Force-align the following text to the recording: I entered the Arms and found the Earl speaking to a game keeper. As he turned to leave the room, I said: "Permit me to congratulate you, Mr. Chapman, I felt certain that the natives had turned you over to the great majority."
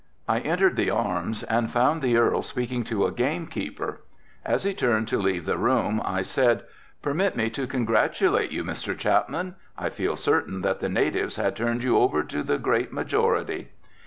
I 0.27 0.39
entered 0.39 0.77
the 0.77 0.89
Arms 0.89 1.43
and 1.43 1.69
found 1.71 2.01
the 2.01 2.17
Earl 2.17 2.41
speaking 2.41 2.83
to 2.85 3.05
a 3.05 3.11
game 3.11 3.45
keeper. 3.45 4.01
As 4.43 4.63
he 4.63 4.73
turned 4.73 5.07
to 5.09 5.19
leave 5.19 5.45
the 5.45 5.59
room, 5.59 6.01
I 6.03 6.23
said: 6.23 6.63
"Permit 7.03 7.35
me 7.35 7.51
to 7.51 7.67
congratulate 7.67 8.51
you, 8.51 8.63
Mr. 8.63 8.97
Chapman, 8.97 9.57
I 9.77 9.91
felt 9.91 10.17
certain 10.17 10.61
that 10.61 10.79
the 10.79 10.89
natives 10.89 11.35
had 11.35 11.55
turned 11.55 11.83
you 11.83 11.99
over 11.99 12.23
to 12.23 12.41
the 12.41 12.57
great 12.57 12.91
majority." 12.91 13.73